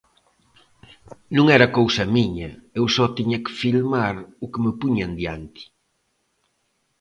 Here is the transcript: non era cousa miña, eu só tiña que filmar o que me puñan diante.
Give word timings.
non 1.35 1.45
era 1.57 1.73
cousa 1.77 2.03
miña, 2.15 2.49
eu 2.79 2.85
só 2.95 3.05
tiña 3.17 3.39
que 3.43 3.55
filmar 3.61 4.15
o 4.43 4.45
que 4.51 4.61
me 4.65 4.71
puñan 4.81 5.11
diante. 5.19 5.63